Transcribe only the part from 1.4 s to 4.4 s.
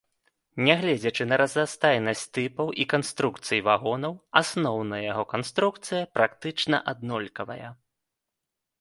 разнастайнасць тыпаў і канструкцый вагонаў,